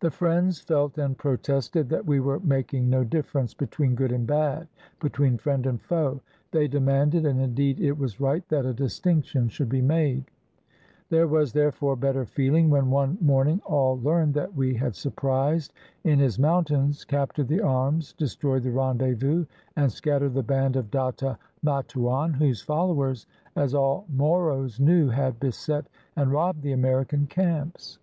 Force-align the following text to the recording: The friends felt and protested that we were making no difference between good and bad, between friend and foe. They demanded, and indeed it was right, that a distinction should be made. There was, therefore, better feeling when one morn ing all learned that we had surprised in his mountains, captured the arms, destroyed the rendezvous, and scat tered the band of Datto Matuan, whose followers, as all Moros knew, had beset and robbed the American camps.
The 0.00 0.10
friends 0.10 0.60
felt 0.60 0.98
and 0.98 1.16
protested 1.16 1.88
that 1.88 2.04
we 2.04 2.20
were 2.20 2.38
making 2.40 2.90
no 2.90 3.02
difference 3.02 3.54
between 3.54 3.94
good 3.94 4.12
and 4.12 4.26
bad, 4.26 4.68
between 5.00 5.38
friend 5.38 5.64
and 5.64 5.80
foe. 5.80 6.20
They 6.50 6.68
demanded, 6.68 7.24
and 7.24 7.40
indeed 7.40 7.80
it 7.80 7.96
was 7.96 8.20
right, 8.20 8.46
that 8.50 8.66
a 8.66 8.74
distinction 8.74 9.48
should 9.48 9.70
be 9.70 9.80
made. 9.80 10.30
There 11.08 11.26
was, 11.26 11.54
therefore, 11.54 11.96
better 11.96 12.26
feeling 12.26 12.68
when 12.68 12.90
one 12.90 13.16
morn 13.22 13.48
ing 13.48 13.60
all 13.64 13.98
learned 14.00 14.34
that 14.34 14.52
we 14.54 14.74
had 14.74 14.94
surprised 14.94 15.72
in 16.04 16.18
his 16.18 16.38
mountains, 16.38 17.02
captured 17.06 17.48
the 17.48 17.62
arms, 17.62 18.12
destroyed 18.12 18.64
the 18.64 18.70
rendezvous, 18.70 19.46
and 19.76 19.90
scat 19.90 20.20
tered 20.20 20.34
the 20.34 20.42
band 20.42 20.76
of 20.76 20.90
Datto 20.90 21.38
Matuan, 21.62 22.34
whose 22.34 22.60
followers, 22.60 23.26
as 23.56 23.74
all 23.74 24.04
Moros 24.12 24.78
knew, 24.78 25.08
had 25.08 25.40
beset 25.40 25.86
and 26.16 26.30
robbed 26.32 26.60
the 26.60 26.72
American 26.72 27.26
camps. 27.26 27.98